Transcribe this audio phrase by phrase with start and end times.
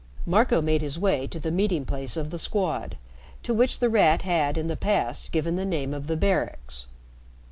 [0.25, 2.97] Marco made his way to the meeting place of the Squad,
[3.43, 6.87] to which The Rat had in the past given the name of the Barracks.